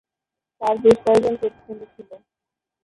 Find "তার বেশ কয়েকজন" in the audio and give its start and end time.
0.61-1.33